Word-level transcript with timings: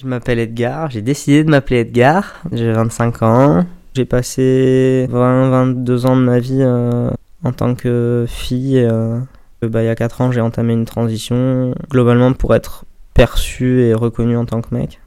Je 0.00 0.06
m'appelle 0.06 0.38
Edgar, 0.38 0.90
j'ai 0.90 1.02
décidé 1.02 1.44
de 1.44 1.50
m'appeler 1.50 1.80
Edgar, 1.80 2.40
j'ai 2.50 2.72
25 2.72 3.22
ans. 3.22 3.66
J'ai 3.94 4.06
passé 4.06 5.06
20-22 5.12 6.06
ans 6.06 6.16
de 6.16 6.22
ma 6.22 6.38
vie 6.38 6.62
euh, 6.62 7.10
en 7.44 7.52
tant 7.52 7.74
que 7.74 8.24
fille. 8.26 8.78
Euh, 8.78 9.20
bah, 9.60 9.82
il 9.82 9.86
y 9.86 9.90
a 9.90 9.94
4 9.94 10.22
ans, 10.22 10.32
j'ai 10.32 10.40
entamé 10.40 10.72
une 10.72 10.86
transition, 10.86 11.74
globalement 11.90 12.32
pour 12.32 12.54
être 12.54 12.86
perçu 13.12 13.82
et 13.82 13.92
reconnu 13.92 14.34
en 14.34 14.46
tant 14.46 14.62
que 14.62 14.74
mec. 14.74 14.98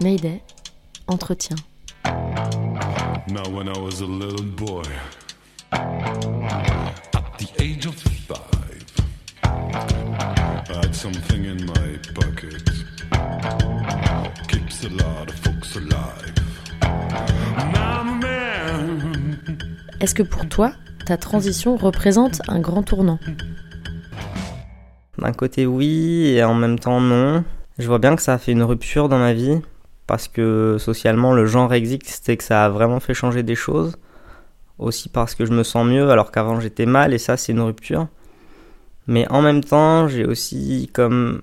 Mayday, 0.00 0.40
entretien. 1.08 1.56
Now, 3.28 3.50
when 3.52 3.68
I 3.68 3.78
was 3.78 4.00
a 4.00 4.06
little 4.06 4.46
boy, 4.56 4.82
at 5.72 7.38
the 7.38 7.48
age 7.60 7.84
of 7.84 7.94
five, 7.96 8.86
I 9.44 9.48
had 10.18 10.29
something 11.00 11.46
in 11.46 11.64
my 11.64 11.96
pocket. 12.12 12.62
Keeps 14.48 14.84
a 14.84 14.90
lot 14.90 15.30
of 15.30 15.34
folks 15.36 15.74
alive. 15.74 16.34
Now 17.72 18.02
I'm 18.02 18.08
a 18.08 18.20
man. 18.20 19.58
Est-ce 20.02 20.14
que 20.14 20.22
pour 20.22 20.46
toi, 20.46 20.72
ta 21.06 21.16
transition 21.16 21.76
représente 21.76 22.42
un 22.48 22.60
grand 22.60 22.82
tournant? 22.82 23.18
D'un 25.16 25.32
côté 25.32 25.64
oui 25.64 26.34
et 26.36 26.44
en 26.44 26.54
même 26.54 26.78
temps 26.78 27.00
non. 27.00 27.44
Je 27.78 27.86
vois 27.86 27.98
bien 27.98 28.14
que 28.14 28.20
ça 28.20 28.34
a 28.34 28.38
fait 28.38 28.52
une 28.52 28.62
rupture 28.62 29.08
dans 29.08 29.18
ma 29.18 29.32
vie 29.32 29.58
parce 30.06 30.28
que 30.28 30.76
socialement 30.78 31.32
le 31.32 31.46
genre 31.46 31.72
existe 31.72 32.28
et 32.28 32.36
que 32.36 32.44
ça 32.44 32.66
a 32.66 32.68
vraiment 32.68 33.00
fait 33.00 33.14
changer 33.14 33.42
des 33.42 33.54
choses. 33.54 33.96
Aussi 34.76 35.08
parce 35.08 35.34
que 35.34 35.46
je 35.46 35.52
me 35.52 35.62
sens 35.62 35.86
mieux 35.86 36.10
alors 36.10 36.30
qu'avant 36.30 36.60
j'étais 36.60 36.84
mal 36.84 37.14
et 37.14 37.18
ça 37.18 37.38
c'est 37.38 37.52
une 37.52 37.62
rupture. 37.62 38.08
Mais 39.10 39.26
en 39.28 39.42
même 39.42 39.64
temps 39.64 40.06
j'ai 40.06 40.24
aussi 40.24 40.88
comme 40.92 41.40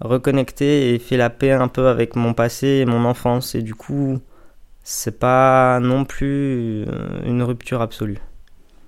reconnecté 0.00 0.92
et 0.92 0.98
fait 0.98 1.16
la 1.16 1.30
paix 1.30 1.52
un 1.52 1.68
peu 1.68 1.86
avec 1.86 2.16
mon 2.16 2.34
passé 2.34 2.66
et 2.66 2.86
mon 2.86 3.04
enfance 3.04 3.54
et 3.54 3.62
du 3.62 3.72
coup 3.72 4.18
c'est 4.82 5.20
pas 5.20 5.78
non 5.78 6.04
plus 6.04 6.84
euh, 6.88 7.22
une 7.24 7.44
rupture 7.44 7.80
absolue. 7.82 8.18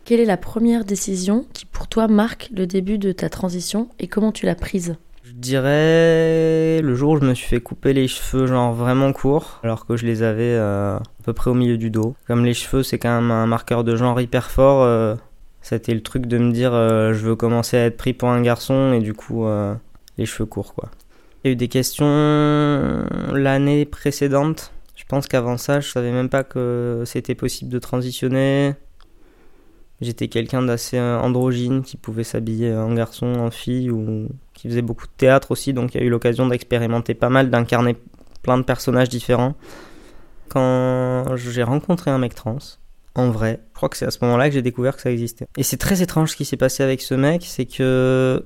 Quelle 0.04 0.19
est 0.19 0.24
la 0.24 0.36
première 0.36 0.84
décision 0.84 1.47
qui 1.52 1.66
pour 1.66 1.86
toi 1.86 2.08
marque 2.08 2.50
le 2.52 2.66
début 2.66 2.98
de 2.98 3.12
ta 3.12 3.28
transition 3.28 3.91
et 4.00 4.08
comment 4.08 4.32
tu 4.32 4.44
l'as 4.44 4.56
prise? 4.56 4.97
Je 5.22 5.32
dirais 5.32 6.82
le 6.82 6.94
jour 6.97 7.12
où 7.12 7.20
je 7.20 7.24
me 7.24 7.34
suis 7.34 7.47
fait 7.47 7.60
couper 7.60 7.92
les 7.92 8.08
cheveux 8.08 8.48
genre 8.48 8.72
vraiment 8.72 9.12
courts 9.12 9.60
alors 9.62 9.86
que 9.86 9.97
je 9.97 10.04
les 10.04 10.24
avais 10.24 10.42
euh, 10.42 10.97
à 10.97 11.22
peu 11.22 11.32
près 11.32 11.48
au 11.48 11.54
milieu 11.54 11.78
du 11.78 11.91
dos. 11.91 12.16
Comme 12.27 12.44
les 12.44 12.54
cheveux 12.54 12.82
c'est 12.82 12.98
quand 12.98 13.20
même 13.20 13.30
un 13.30 13.47
marqueur 13.47 13.84
de 13.84 13.94
genre 13.94 14.20
hyper 14.20 14.50
fort, 14.50 14.82
euh, 14.82 15.14
c'était 15.67 15.95
le 15.95 16.00
truc 16.00 16.27
de 16.27 16.39
me 16.39 16.53
dire 16.53 16.72
euh, 16.75 17.12
je 17.12 17.27
veux 17.27 17.34
commencer 17.34 17.77
à 17.77 17.86
être 17.86 17.97
pris 17.97 18.12
pour 18.12 18.28
un 18.28 18.41
garçon 18.41 18.92
et 18.92 19.00
du 19.00 19.14
coup 19.14 19.47
euh, 19.47 19.75
les 20.17 20.25
cheveux 20.25 20.47
courts 20.47 20.75
quoi. 20.75 20.91
Il 21.42 21.48
y 21.48 21.50
a 21.50 21.53
eu 21.55 21.56
des 21.56 21.67
questions 21.67 22.06
l'année 23.33 23.84
précédente. 23.84 24.72
Je 24.94 25.03
pense 25.09 25.27
qu'avant 25.27 25.56
ça 25.56 25.81
je 25.81 25.91
savais 25.91 26.12
même 26.12 26.28
pas 26.28 26.44
que 26.44 27.03
c'était 27.05 27.34
possible 27.34 27.69
de 27.69 27.81
transitionner. 27.81 28.75
J'étais 30.00 30.28
quelqu'un 30.28 30.62
d'assez 30.62 30.98
euh, 30.98 31.19
androgyne 31.19 31.83
qui 31.83 31.97
pouvait 31.97 32.22
s'habiller 32.22 32.72
en 32.72 32.94
garçon, 32.94 33.27
en 33.27 33.50
fille 33.50 33.91
ou 33.91 34.28
qui 34.55 34.69
faisait 34.69 34.83
beaucoup 34.83 35.06
de 35.06 35.12
théâtre 35.17 35.50
aussi, 35.50 35.72
donc 35.72 35.97
il 35.97 36.00
y 36.00 36.05
a 36.05 36.06
eu 36.06 36.11
l'occasion 36.11 36.47
d'expérimenter 36.47 37.14
pas 37.14 37.28
mal, 37.28 37.50
d'incarner 37.50 37.97
plein 38.42 38.56
de 38.56 38.62
personnages 38.62 39.09
différents. 39.09 39.56
Quand 40.48 41.34
j'ai 41.34 41.64
rencontré 41.64 42.12
un 42.12 42.19
mec 42.19 42.37
trans, 42.37 42.59
en 43.17 43.31
vrai, 43.31 43.61
je 43.72 43.77
crois 43.77 43.89
que 43.89 43.97
c'est 43.97 44.05
à 44.05 44.11
ce 44.11 44.19
moment-là 44.22 44.48
que 44.48 44.55
j'ai 44.55 44.62
découvert 44.62 44.95
que 44.95 45.03
ça 45.03 45.11
existait. 45.11 45.47
Et 45.56 45.62
c'est 45.62 45.78
très 45.78 46.03
étrange 46.03 46.33
ce 46.33 46.36
qui 46.36 46.45
s'est 46.45 46.59
passé 46.59 46.83
avec 46.83 47.00
ce 47.00 47.14
mec, 47.14 47.45
c'est 47.47 47.64
que 47.64 48.45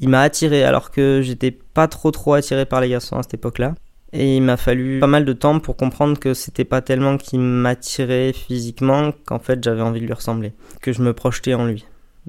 il 0.00 0.08
m'a 0.08 0.22
attiré 0.22 0.64
alors 0.64 0.90
que 0.90 1.20
j'étais 1.22 1.50
pas 1.50 1.86
trop 1.86 2.10
trop 2.10 2.32
attiré 2.32 2.64
par 2.64 2.80
les 2.80 2.88
garçons 2.88 3.16
à 3.16 3.22
cette 3.22 3.34
époque-là. 3.34 3.74
Et 4.12 4.36
il 4.36 4.42
m'a 4.42 4.56
fallu 4.56 4.98
pas 4.98 5.06
mal 5.06 5.24
de 5.24 5.32
temps 5.34 5.60
pour 5.60 5.76
comprendre 5.76 6.18
que 6.18 6.34
c'était 6.34 6.64
pas 6.64 6.80
tellement 6.80 7.18
qu'il 7.18 7.40
m'attirait 7.40 8.32
physiquement 8.32 9.12
qu'en 9.26 9.38
fait 9.38 9.62
j'avais 9.62 9.82
envie 9.82 10.00
de 10.00 10.06
lui 10.06 10.14
ressembler, 10.14 10.52
que 10.80 10.92
je 10.92 11.02
me 11.02 11.12
projetais 11.12 11.54
en 11.54 11.66
lui 11.66 11.84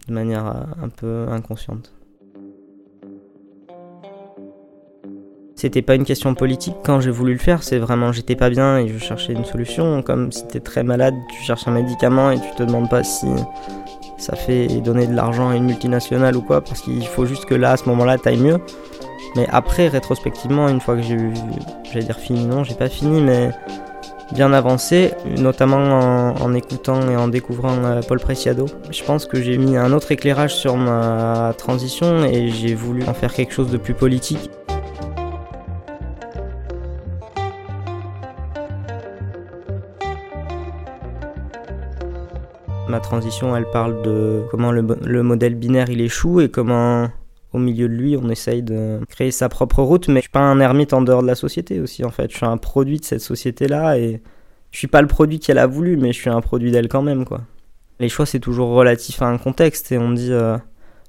de 0.08 0.14
manière 0.14 0.46
euh, 0.46 0.84
un 0.84 0.90
peu 0.90 1.28
inconsciente. 1.30 1.92
C'était 5.62 5.84
pas 5.84 5.94
une 5.94 6.06
question 6.06 6.34
politique 6.34 6.74
quand 6.84 7.02
j'ai 7.02 7.12
voulu 7.12 7.34
le 7.34 7.38
faire, 7.38 7.62
c'est 7.62 7.78
vraiment 7.78 8.12
j'étais 8.12 8.36
pas 8.36 8.50
bien 8.50 8.80
et 8.80 8.88
je 8.88 8.98
cherchais 8.98 9.32
une 9.32 9.46
solution. 9.46 10.02
Comme 10.02 10.32
si 10.32 10.48
t'es 10.48 10.60
très 10.60 10.82
malade, 10.82 11.14
tu 11.30 11.44
cherches 11.44 11.68
un 11.68 11.72
médicament 11.72 12.32
et 12.32 12.40
tu 12.40 12.50
te 12.58 12.64
demandes 12.64 12.90
pas 12.90 13.04
si 13.04 13.28
ça 14.18 14.36
fait 14.36 14.66
donner 14.82 15.06
de 15.06 15.14
l'argent 15.14 15.50
à 15.50 15.56
une 15.56 15.66
multinationale 15.66 16.36
ou 16.36 16.42
quoi, 16.42 16.62
parce 16.62 16.82
qu'il 16.82 17.06
faut 17.06 17.28
juste 17.28 17.46
que 17.46 17.54
là, 17.54 17.74
à 17.74 17.78
ce 17.78 17.88
moment-là, 17.90 18.18
t'ailles 18.18 18.40
mieux. 18.40 18.58
Mais 19.36 19.46
après, 19.52 19.88
rétrospectivement, 19.88 20.68
une 20.68 20.82
fois 20.82 20.96
que 20.96 21.04
j'ai 21.04 21.14
eu, 21.14 21.32
j'allais 21.84 22.06
dire 22.06 22.18
fini, 22.18 22.44
non, 22.46 22.64
j'ai 22.64 22.74
pas 22.74 22.90
fini, 22.90 23.22
mais 23.22 23.52
bien 24.34 24.54
avancé, 24.54 25.12
notamment 25.38 26.34
en, 26.42 26.54
écoutant 26.56 27.08
et 27.08 27.16
en 27.16 27.28
découvrant 27.28 27.76
euh, 27.84 28.02
Paul 28.02 28.20
Preciado. 28.20 28.66
Je 28.90 29.04
pense 29.04 29.28
que 29.28 29.40
j'ai 29.40 29.58
mis 29.60 29.78
un 29.78 29.92
autre 29.94 30.12
éclairage 30.12 30.56
sur 30.56 30.76
ma 30.78 31.54
transition 31.56 32.26
et 32.26 32.50
j'ai 32.50 32.74
voulu 32.74 33.04
en 33.04 33.14
faire 33.14 33.32
quelque 33.34 33.54
chose 33.54 33.70
de 33.70 33.78
plus 33.78 33.94
politique. 33.94 34.50
Ma 42.92 43.00
transition, 43.00 43.56
elle 43.56 43.70
parle 43.72 44.02
de 44.02 44.44
comment 44.52 44.74
le, 44.74 44.86
le 45.06 45.24
modèle 45.24 45.56
binaire 45.56 45.90
il 45.90 46.02
échoue 46.02 46.42
et 46.42 46.50
comment 46.50 47.08
au 47.54 47.58
milieu 47.58 47.88
de 47.88 47.94
lui, 47.94 48.18
on 48.18 48.30
essaye 48.30 48.64
de 48.64 49.00
créer 49.08 49.32
sa 49.32 49.48
propre 49.48 49.82
route, 49.82 50.10
mais 50.10 50.16
je 50.16 50.24
suis 50.24 50.30
pas 50.30 50.42
un 50.42 50.60
ermite 50.60 50.92
en 50.92 51.02
dehors 51.02 51.22
de 51.22 51.28
la 51.28 51.36
société 51.36 51.80
aussi, 51.80 52.04
en 52.04 52.10
fait. 52.10 52.30
Je 52.30 52.36
suis 52.36 52.46
un 52.46 52.58
produit 52.58 53.00
de 53.00 53.06
cette 53.06 53.22
société-là 53.22 53.98
et 53.98 54.22
je 54.72 54.78
suis 54.78 54.88
pas 54.88 55.02
le 55.02 55.08
produit 55.08 55.40
qu'elle 55.40 55.58
a 55.58 55.68
voulu, 55.68 55.96
mais 55.96 56.12
je 56.12 56.20
suis 56.20 56.30
un 56.30 56.42
produit 56.42 56.70
d'elle 56.70 56.90
quand 56.90 57.02
même, 57.02 57.24
quoi. 57.24 57.40
Les 58.02 58.10
choix, 58.10 58.26
c'est 58.26 58.42
toujours 58.42 58.72
relatif 58.72 59.22
à 59.22 59.28
un 59.28 59.38
contexte 59.38 59.94
et 59.94 59.98
on 59.98 60.12
dit, 60.12 60.34
euh, 60.34 60.58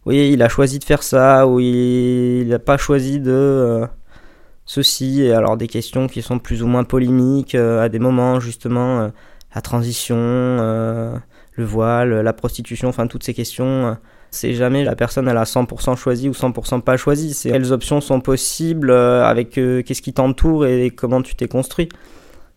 oui, 0.07 0.31
il 0.33 0.41
a 0.41 0.49
choisi 0.49 0.79
de 0.79 0.85
faire 0.85 1.03
ça 1.03 1.49
ou 1.49 1.59
il 1.59 2.47
n'a 2.47 2.61
pas 2.61 2.77
choisi 2.77 3.19
de 3.19 3.33
euh, 3.33 3.87
ceci. 4.67 5.23
Et 5.23 5.33
alors 5.33 5.57
des 5.57 5.67
questions 5.67 6.07
qui 6.07 6.23
sont 6.23 6.39
plus 6.39 6.63
ou 6.63 6.69
moins 6.69 6.85
polémiques 6.85 7.57
euh, 7.57 7.83
à 7.83 7.89
des 7.89 7.99
moments, 7.99 8.39
justement, 8.39 9.11
la 9.53 9.61
transition, 9.63 10.17
le 11.55 11.65
voile, 11.65 12.21
la 12.21 12.33
prostitution, 12.33 12.89
enfin 12.89 13.07
toutes 13.07 13.25
ces 13.25 13.35
questions. 13.35 13.65
euh, 13.89 13.95
c'est 14.31 14.55
jamais 14.55 14.83
la 14.85 14.97
personne 14.97 15.29
elle 15.29 15.37
a 15.37 15.45
100% 15.45 15.95
choisi 15.97 16.29
ou 16.29 16.33
100% 16.33 16.81
pas 16.81 16.97
choisi. 16.97 17.35
C'est 17.35 17.51
quelles 17.51 17.73
options 17.73 18.01
sont 18.01 18.21
possibles 18.21 18.91
euh, 18.91 19.23
avec 19.25 19.59
euh, 19.59 19.83
qu'est-ce 19.83 20.01
qui 20.01 20.15
t'entoure 20.15 20.65
et 20.67 20.91
comment 20.91 21.21
tu 21.21 21.35
t'es 21.35 21.49
construit. 21.49 21.89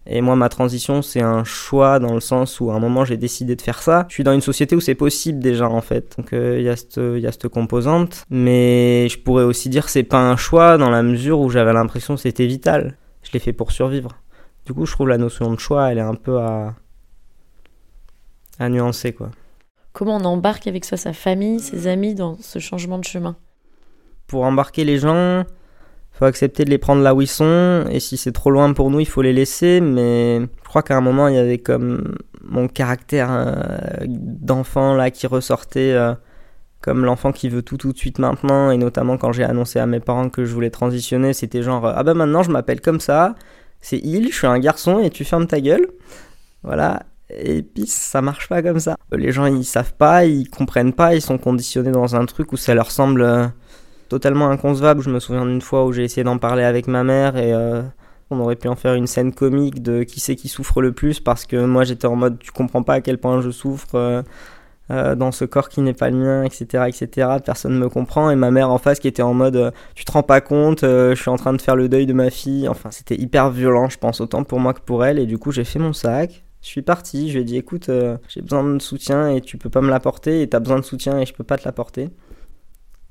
Et 0.08 0.22
moi, 0.22 0.36
ma 0.36 0.50
transition, 0.50 1.02
c'est 1.02 1.22
un 1.24 1.44
choix 1.44 1.98
dans 2.00 2.14
le 2.14 2.20
sens 2.20 2.60
où 2.62 2.70
à 2.72 2.76
un 2.76 2.80
moment 2.80 3.04
j'ai 3.06 3.18
décidé 3.18 3.56
de 3.56 3.62
faire 3.62 3.82
ça. 3.82 4.06
Je 4.08 4.14
suis 4.14 4.24
dans 4.24 4.34
une 4.34 4.40
société 4.42 4.76
où 4.76 4.80
c'est 4.80 4.94
possible 4.96 5.40
déjà 5.40 5.68
en 5.68 5.82
fait. 5.82 6.16
Donc 6.18 6.30
il 6.32 6.62
y, 6.62 6.70
a 6.70 6.76
cette- 6.78 7.00
y 7.02 7.26
a 7.28 7.32
cette 7.32 7.48
composante. 7.50 8.24
Mais 8.30 9.10
je 9.10 9.18
pourrais 9.20 9.44
aussi 9.44 9.68
dire 9.68 9.84
que 9.86 9.92
c'est 9.92 10.04
pas 10.04 10.20
un 10.22 10.38
choix 10.38 10.78
dans 10.78 10.92
la 10.92 11.02
mesure 11.04 11.40
où 11.40 11.50
j'avais 11.50 11.74
l'impression 11.74 12.16
que 12.16 12.22
c'était 12.22 12.46
vital. 12.46 12.96
Je 13.24 13.32
l'ai 13.34 13.40
fait 13.40 13.52
pour 13.54 13.72
survivre. 13.72 14.12
Du 14.68 14.74
coup, 14.74 14.86
je 14.86 14.92
trouve 14.94 15.10
la 15.10 15.18
notion 15.18 15.52
de 15.52 15.60
choix, 15.60 15.92
elle 15.92 15.98
est 15.98 16.02
un 16.02 16.14
peu 16.16 16.38
à, 16.38 16.76
à 18.60 18.70
nuancer 18.70 19.14
quoi. 19.14 19.32
Comment 19.94 20.18
on 20.18 20.26
embarque 20.26 20.68
avec 20.68 20.84
ça 20.84 20.98
sa 20.98 21.14
famille, 21.14 21.60
ses 21.62 21.88
amis 21.88 22.16
dans 22.16 22.38
ce 22.42 22.60
changement 22.60 22.98
de 22.98 23.06
chemin? 23.06 23.38
Pour 24.28 24.44
embarquer 24.44 24.84
les 24.84 24.98
gens, 24.98 25.46
faut 26.12 26.26
accepter 26.26 26.66
de 26.66 26.70
les 26.70 26.78
prendre 26.78 27.02
là 27.02 27.16
où 27.16 27.22
ils 27.22 27.28
sont. 27.28 27.86
Et 27.90 28.00
si 28.00 28.18
c'est 28.18 28.32
trop 28.32 28.52
loin 28.52 28.72
pour 28.74 28.90
nous, 28.90 29.00
il 29.00 29.06
faut 29.06 29.22
les 29.22 29.34
laisser. 29.34 29.80
Mais 29.80 30.42
je 30.42 30.68
crois 30.68 30.82
qu'à 30.84 30.98
un 30.98 31.02
moment, 31.02 31.28
il 31.28 31.36
y 31.36 31.38
avait 31.38 31.60
comme 31.60 32.18
mon 32.42 32.68
caractère 32.68 33.30
euh, 33.32 33.56
d'enfant 34.06 34.96
là 34.96 35.12
qui 35.12 35.28
ressortait, 35.28 35.94
euh, 35.94 36.14
comme 36.82 37.06
l'enfant 37.06 37.32
qui 37.32 37.50
veut 37.50 37.62
tout 37.62 37.78
tout 37.78 37.94
de 37.94 37.98
suite 37.98 38.20
maintenant. 38.20 38.72
Et 38.72 38.78
notamment 38.78 39.18
quand 39.18 39.32
j'ai 39.32 39.46
annoncé 39.46 39.80
à 39.80 39.86
mes 39.86 40.02
parents 40.02 40.30
que 40.30 40.46
je 40.46 40.54
voulais 40.54 40.72
transitionner, 40.72 41.32
c'était 41.34 41.64
genre 41.64 41.86
ah 41.86 42.04
bah 42.04 42.14
maintenant 42.14 42.44
je 42.44 42.52
m'appelle 42.52 42.82
comme 42.82 43.00
ça, 43.00 43.36
c'est 43.80 44.00
il, 44.00 44.32
je 44.32 44.36
suis 44.36 44.48
un 44.48 44.60
garçon 44.60 45.00
et 45.00 45.10
tu 45.10 45.24
fermes 45.24 45.48
ta 45.48 45.62
gueule. 45.62 45.88
Voilà. 46.64 47.04
Et 47.30 47.64
puis 47.64 47.88
ça 47.88 48.22
marche 48.22 48.48
pas 48.48 48.62
comme 48.62 48.80
ça. 48.80 48.96
Les 49.12 49.32
gens 49.32 49.46
ils 49.46 49.66
savent 49.66 49.94
pas, 49.94 50.26
ils 50.26 50.50
comprennent 50.50 50.94
pas, 50.94 51.16
ils 51.16 51.22
sont 51.22 51.38
conditionnés 51.38 51.92
dans 51.92 52.16
un 52.16 52.26
truc 52.26 52.54
où 52.54 52.58
ça 52.58 52.76
leur 52.76 52.92
semble 52.92 53.22
euh, 53.22 53.48
totalement 54.10 54.50
inconcevable. 54.50 55.02
Je 55.02 55.10
me 55.10 55.20
souviens 55.20 55.46
d'une 55.46 55.62
fois 55.62 55.86
où 55.86 55.92
j'ai 55.92 56.04
essayé 56.04 56.24
d'en 56.24 56.38
parler 56.38 56.64
avec 56.64 56.88
ma 56.88 57.04
mère 57.04 57.36
et 57.38 57.54
euh, 57.54 57.82
on 58.30 58.40
aurait 58.40 58.56
pu 58.56 58.68
en 58.68 58.76
faire 58.76 58.94
une 58.94 59.08
scène 59.08 59.34
comique 59.34 59.82
de 59.82 60.04
qui 60.04 60.20
c'est 60.20 60.36
qui 60.36 60.50
souffre 60.50 60.82
le 60.82 60.92
plus 60.92 61.20
parce 61.20 61.46
que 61.46 61.66
moi 61.66 61.84
j'étais 61.84 62.08
en 62.08 62.16
mode 62.16 62.38
tu 62.40 62.52
comprends 62.52 62.84
pas 62.84 62.96
à 62.96 63.02
quel 63.02 63.18
point 63.18 63.42
je 63.42 63.50
souffre 63.50 64.24
euh, 64.92 65.16
dans 65.16 65.32
ce 65.32 65.46
corps 65.46 65.70
qui 65.70 65.82
n'est 65.82 65.94
pas 65.94 66.12
le 66.12 66.18
mien, 66.18 66.44
etc., 66.44 66.84
etc. 66.88 67.28
Personne 67.44 67.76
me 67.80 67.90
comprend 67.90 68.30
et 68.30 68.36
ma 68.36 68.52
mère 68.52 68.70
en 68.70 68.78
face 68.78 69.00
qui 69.00 69.08
était 69.08 69.24
en 69.24 69.34
mode 69.34 69.74
tu 69.96 70.06
te 70.06 70.12
rends 70.12 70.22
pas 70.22 70.42
compte, 70.42 70.82
je 70.84 71.16
suis 71.16 71.32
en 71.32 71.38
train 71.38 71.54
de 71.54 71.62
faire 71.62 71.76
le 71.76 71.90
deuil 71.90 72.06
de 72.06 72.14
ma 72.14 72.30
fille. 72.30 72.68
Enfin 72.70 72.92
c'était 72.92 73.16
hyper 73.16 73.50
violent, 73.50 73.90
je 73.90 73.98
pense 73.98 74.22
autant 74.22 74.44
pour 74.44 74.60
moi 74.60 74.76
que 74.76 74.82
pour 74.82 75.04
elle 75.04 75.18
et 75.18 75.26
du 75.26 75.40
coup 75.40 75.52
j'ai 75.52 75.64
fait 75.64 75.80
mon 75.80 75.92
sac. 75.92 76.45
Je 76.66 76.72
suis 76.72 76.82
parti, 76.82 77.30
je 77.30 77.36
lui 77.36 77.42
ai 77.42 77.44
dit 77.44 77.58
écoute, 77.58 77.90
euh, 77.90 78.18
j'ai 78.28 78.42
besoin 78.42 78.64
de 78.64 78.82
soutien 78.82 79.30
et 79.30 79.40
tu 79.40 79.56
peux 79.60 79.70
pas 79.70 79.82
me 79.82 79.90
l'apporter 79.92 80.42
et 80.42 80.50
t'as 80.50 80.60
besoin 80.60 80.80
de 80.80 80.84
soutien 80.84 81.20
et 81.20 81.26
je 81.28 81.32
peux 81.32 81.44
pas 81.44 81.60
te 81.60 81.66
l'apporter. 81.66 82.10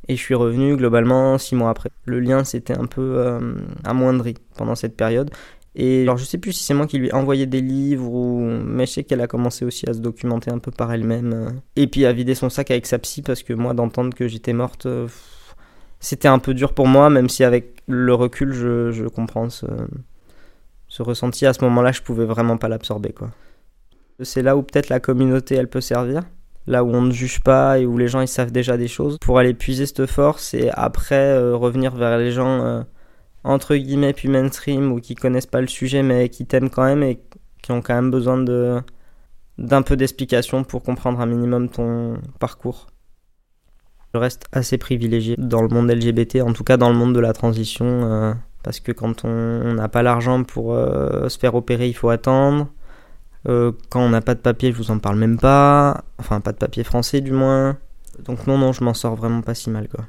Et 0.08 0.16
je 0.16 0.20
suis 0.20 0.34
revenu 0.34 0.76
globalement 0.76 1.38
six 1.38 1.54
mois 1.54 1.70
après. 1.70 1.90
Le 2.04 2.18
lien 2.18 2.42
s'était 2.42 2.76
un 2.76 2.86
peu 2.86 3.14
euh, 3.16 3.54
amoindri 3.84 4.34
pendant 4.56 4.74
cette 4.74 4.96
période. 4.96 5.30
Et 5.76 6.02
alors 6.02 6.16
je 6.16 6.24
sais 6.24 6.38
plus 6.38 6.52
si 6.52 6.64
c'est 6.64 6.74
moi 6.74 6.88
qui 6.88 6.98
lui 6.98 7.10
ai 7.10 7.14
envoyé 7.14 7.46
des 7.46 7.60
livres 7.60 8.12
ou 8.12 8.40
mais 8.40 8.86
je 8.86 8.92
sais 8.94 9.04
qu'elle 9.04 9.20
a 9.20 9.28
commencé 9.28 9.64
aussi 9.64 9.88
à 9.88 9.94
se 9.94 10.00
documenter 10.00 10.50
un 10.50 10.58
peu 10.58 10.72
par 10.72 10.92
elle-même 10.92 11.32
euh. 11.32 11.50
et 11.76 11.86
puis 11.86 12.06
à 12.06 12.12
vider 12.12 12.34
son 12.34 12.50
sac 12.50 12.72
avec 12.72 12.86
sa 12.86 12.98
psy 12.98 13.22
parce 13.22 13.44
que 13.44 13.52
moi 13.52 13.72
d'entendre 13.72 14.14
que 14.14 14.28
j'étais 14.28 14.52
morte 14.52 14.86
c'était 15.98 16.28
un 16.28 16.38
peu 16.38 16.54
dur 16.54 16.74
pour 16.74 16.86
moi 16.86 17.10
même 17.10 17.28
si 17.28 17.42
avec 17.42 17.82
le 17.88 18.14
recul 18.14 18.52
je, 18.52 18.92
je 18.92 19.06
comprends 19.06 19.50
ce, 19.50 19.66
ce 20.94 21.02
ressenti 21.02 21.44
à 21.44 21.52
ce 21.52 21.64
moment-là 21.64 21.90
je 21.90 22.02
pouvais 22.02 22.24
vraiment 22.24 22.56
pas 22.56 22.68
l'absorber 22.68 23.12
quoi. 23.12 23.30
C'est 24.20 24.42
là 24.42 24.56
où 24.56 24.62
peut-être 24.62 24.90
la 24.90 25.00
communauté 25.00 25.56
elle 25.56 25.68
peut 25.68 25.80
servir 25.80 26.22
là 26.68 26.84
où 26.84 26.94
on 26.94 27.02
ne 27.02 27.10
juge 27.10 27.40
pas 27.40 27.80
et 27.80 27.84
où 27.84 27.98
les 27.98 28.06
gens 28.06 28.20
ils 28.20 28.28
savent 28.28 28.52
déjà 28.52 28.76
des 28.76 28.86
choses 28.86 29.18
pour 29.20 29.40
aller 29.40 29.54
puiser 29.54 29.86
cette 29.86 30.06
force 30.06 30.54
et 30.54 30.70
après 30.72 31.16
euh, 31.16 31.56
revenir 31.56 31.96
vers 31.96 32.16
les 32.16 32.30
gens 32.30 32.62
euh, 32.64 32.82
entre 33.42 33.74
guillemets 33.74 34.12
puis 34.12 34.28
mainstream 34.28 34.92
ou 34.92 35.00
qui 35.00 35.16
connaissent 35.16 35.46
pas 35.46 35.60
le 35.60 35.66
sujet 35.66 36.04
mais 36.04 36.28
qui 36.28 36.46
t'aiment 36.46 36.70
quand 36.70 36.84
même 36.84 37.02
et 37.02 37.18
qui 37.60 37.72
ont 37.72 37.82
quand 37.82 37.96
même 37.96 38.12
besoin 38.12 38.38
de 38.38 38.80
d'un 39.58 39.82
peu 39.82 39.96
d'explication 39.96 40.62
pour 40.62 40.84
comprendre 40.84 41.20
un 41.20 41.26
minimum 41.26 41.68
ton 41.68 42.18
parcours. 42.38 42.86
Je 44.12 44.18
reste 44.18 44.46
assez 44.52 44.78
privilégié 44.78 45.34
dans 45.38 45.62
le 45.62 45.68
monde 45.68 45.90
LGBT, 45.90 46.42
en 46.42 46.52
tout 46.52 46.64
cas 46.64 46.76
dans 46.76 46.88
le 46.88 46.96
monde 46.96 47.14
de 47.14 47.20
la 47.20 47.32
transition, 47.32 47.86
euh, 47.86 48.34
parce 48.64 48.80
que 48.80 48.90
quand 48.90 49.24
on 49.24 49.74
n'a 49.74 49.88
pas 49.88 50.02
l'argent 50.02 50.42
pour 50.42 50.74
euh, 50.74 51.28
se 51.28 51.38
faire 51.38 51.54
opérer, 51.54 51.86
il 51.86 51.92
faut 51.92 52.08
attendre. 52.08 52.68
Euh, 53.46 53.72
quand 53.90 54.00
on 54.00 54.08
n'a 54.08 54.22
pas 54.22 54.34
de 54.34 54.40
papier, 54.40 54.72
je 54.72 54.78
vous 54.78 54.90
en 54.90 54.98
parle 54.98 55.18
même 55.18 55.38
pas. 55.38 56.02
Enfin, 56.18 56.40
pas 56.40 56.52
de 56.52 56.56
papier 56.56 56.82
français 56.82 57.20
du 57.20 57.30
moins. 57.30 57.76
Donc 58.24 58.46
non, 58.46 58.56
non, 58.56 58.72
je 58.72 58.82
m'en 58.82 58.94
sors 58.94 59.14
vraiment 59.14 59.42
pas 59.42 59.54
si 59.54 59.70
mal 59.70 59.88
quoi. 59.88 60.06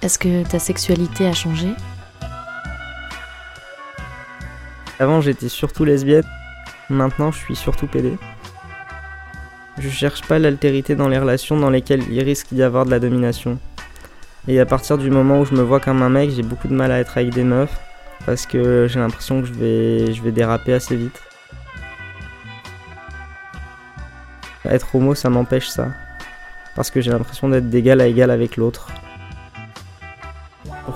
Est-ce 0.00 0.18
que 0.18 0.48
ta 0.48 0.58
sexualité 0.58 1.26
a 1.26 1.34
changé? 1.34 1.74
Avant, 5.00 5.20
j'étais 5.20 5.48
surtout 5.48 5.84
lesbienne. 5.84 6.24
Maintenant, 6.90 7.30
je 7.30 7.38
suis 7.38 7.54
surtout 7.54 7.86
pédé. 7.86 8.12
Je 9.78 9.88
cherche 9.88 10.22
pas 10.22 10.40
l'altérité 10.40 10.96
dans 10.96 11.08
les 11.08 11.18
relations 11.18 11.56
dans 11.56 11.70
lesquelles 11.70 12.02
il 12.10 12.20
risque 12.22 12.48
d'y 12.52 12.64
avoir 12.64 12.84
de 12.84 12.90
la 12.90 12.98
domination. 12.98 13.58
Et 14.48 14.58
à 14.58 14.66
partir 14.66 14.98
du 14.98 15.10
moment 15.10 15.40
où 15.40 15.44
je 15.44 15.54
me 15.54 15.62
vois 15.62 15.78
comme 15.78 16.02
un 16.02 16.08
mec, 16.08 16.30
j'ai 16.30 16.42
beaucoup 16.42 16.66
de 16.66 16.74
mal 16.74 16.90
à 16.90 16.98
être 16.98 17.16
avec 17.16 17.32
des 17.32 17.44
meufs 17.44 17.78
parce 18.26 18.44
que 18.44 18.88
j'ai 18.88 18.98
l'impression 18.98 19.40
que 19.40 19.46
je 19.46 19.52
vais, 19.52 20.12
je 20.12 20.22
vais 20.22 20.32
déraper 20.32 20.72
assez 20.72 20.96
vite. 20.96 21.22
Être 24.64 24.94
homo, 24.94 25.14
ça 25.14 25.30
m'empêche 25.30 25.68
ça. 25.68 25.88
Parce 26.74 26.90
que 26.90 27.00
j'ai 27.00 27.10
l'impression 27.10 27.48
d'être 27.48 27.70
d'égal 27.70 28.00
à 28.00 28.06
égal 28.06 28.30
avec 28.30 28.56
l'autre. 28.56 28.88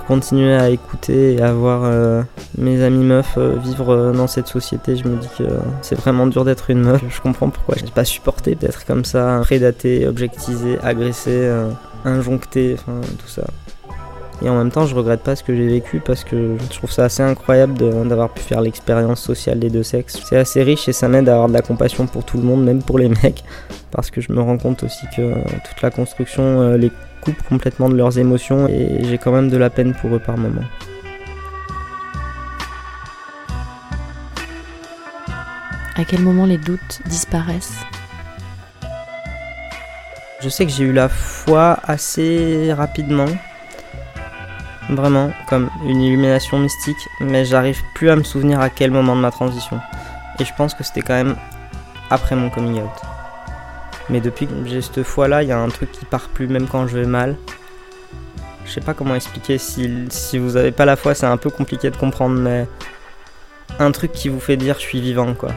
Continuer 0.07 0.53
à 0.55 0.69
écouter 0.69 1.35
et 1.35 1.41
à 1.41 1.53
voir 1.53 1.83
euh, 1.85 2.23
mes 2.57 2.83
amis 2.83 3.05
meufs 3.05 3.37
euh, 3.37 3.55
vivre 3.55 3.93
euh, 3.93 4.11
dans 4.11 4.27
cette 4.27 4.47
société, 4.47 4.97
je 4.97 5.07
me 5.07 5.15
dis 5.15 5.29
que 5.37 5.45
c'est 5.81 5.95
vraiment 5.95 6.27
dur 6.27 6.43
d'être 6.43 6.69
une 6.69 6.81
meuf. 6.81 7.01
Je 7.07 7.21
comprends 7.21 7.49
pourquoi 7.49 7.75
je 7.77 7.85
n'ai 7.85 7.91
pas 7.91 8.03
supporté 8.03 8.55
d'être 8.55 8.85
comme 8.85 9.05
ça, 9.05 9.39
prédaté, 9.43 10.05
objectisé, 10.05 10.77
agressé, 10.83 11.49
injoncté, 12.03 12.75
enfin 12.77 12.99
tout 13.17 13.29
ça. 13.29 13.43
Et 14.41 14.49
en 14.49 14.57
même 14.57 14.71
temps, 14.71 14.85
je 14.85 14.93
regrette 14.93 15.21
pas 15.21 15.37
ce 15.37 15.43
que 15.43 15.55
j'ai 15.55 15.67
vécu 15.67 16.01
parce 16.05 16.25
que 16.25 16.57
je 16.59 16.77
trouve 16.77 16.91
ça 16.91 17.05
assez 17.05 17.23
incroyable 17.23 17.75
d'avoir 18.05 18.29
pu 18.29 18.41
faire 18.41 18.59
l'expérience 18.59 19.21
sociale 19.21 19.59
des 19.59 19.69
deux 19.69 19.83
sexes. 19.83 20.19
C'est 20.25 20.37
assez 20.37 20.63
riche 20.63 20.89
et 20.89 20.93
ça 20.93 21.07
m'aide 21.07 21.29
à 21.29 21.33
avoir 21.33 21.47
de 21.47 21.53
la 21.53 21.61
compassion 21.61 22.07
pour 22.07 22.25
tout 22.25 22.35
le 22.35 22.43
monde, 22.43 22.65
même 22.65 22.83
pour 22.83 22.99
les 22.99 23.07
mecs, 23.23 23.45
parce 23.91 24.11
que 24.11 24.19
je 24.19 24.33
me 24.33 24.41
rends 24.41 24.57
compte 24.57 24.83
aussi 24.83 25.05
que 25.15 25.33
toute 25.33 25.81
la 25.81 25.91
construction 25.91 26.73
les 26.73 26.91
complètement 27.49 27.89
de 27.89 27.95
leurs 27.95 28.17
émotions 28.17 28.67
et 28.67 29.03
j'ai 29.03 29.17
quand 29.17 29.31
même 29.31 29.49
de 29.49 29.57
la 29.57 29.69
peine 29.69 29.93
pour 29.93 30.13
eux 30.15 30.19
par 30.19 30.37
moments. 30.37 30.61
À 35.95 36.05
quel 36.05 36.21
moment 36.21 36.45
les 36.45 36.57
doutes 36.57 37.01
disparaissent? 37.05 37.79
Je 40.41 40.49
sais 40.49 40.65
que 40.65 40.71
j'ai 40.71 40.83
eu 40.83 40.91
la 40.91 41.07
foi 41.07 41.77
assez 41.83 42.73
rapidement. 42.73 43.27
Vraiment, 44.89 45.31
comme 45.47 45.69
une 45.85 46.01
illumination 46.01 46.59
mystique, 46.59 46.97
mais 47.21 47.45
j'arrive 47.45 47.81
plus 47.95 48.09
à 48.09 48.15
me 48.15 48.23
souvenir 48.23 48.59
à 48.59 48.69
quel 48.69 48.91
moment 48.91 49.15
de 49.15 49.21
ma 49.21 49.31
transition. 49.31 49.79
Et 50.39 50.45
je 50.45 50.53
pense 50.57 50.73
que 50.73 50.83
c'était 50.83 51.01
quand 51.01 51.13
même 51.13 51.37
après 52.09 52.35
mon 52.35 52.49
coming 52.49 52.81
out. 52.81 53.12
Mais 54.09 54.19
depuis 54.19 54.47
que 54.47 54.53
j'ai 54.65 54.81
cette 54.81 55.03
foi-là, 55.03 55.43
il 55.43 55.49
y 55.49 55.51
a 55.51 55.59
un 55.59 55.69
truc 55.69 55.91
qui 55.91 56.05
part 56.05 56.29
plus, 56.29 56.47
même 56.47 56.67
quand 56.67 56.87
je 56.87 56.97
vais 56.97 57.05
mal. 57.05 57.35
Je 58.65 58.71
sais 58.71 58.81
pas 58.81 58.93
comment 58.93 59.15
expliquer. 59.15 59.57
Si, 59.57 60.05
si 60.09 60.37
vous 60.37 60.57
avez 60.57 60.71
pas 60.71 60.85
la 60.85 60.95
foi, 60.95 61.13
c'est 61.13 61.25
un 61.25 61.37
peu 61.37 61.49
compliqué 61.49 61.89
de 61.89 61.97
comprendre, 61.97 62.39
mais 62.39 62.67
un 63.79 63.91
truc 63.91 64.11
qui 64.11 64.29
vous 64.29 64.39
fait 64.39 64.57
dire 64.57 64.75
je 64.75 64.81
suis 64.81 65.01
vivant, 65.01 65.33
quoi. 65.33 65.51